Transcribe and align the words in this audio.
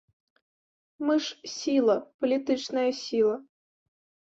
Мы 1.09 1.13
ж 1.27 1.53
сіла, 1.57 1.97
палітычная 2.21 2.91
сіла. 3.05 3.35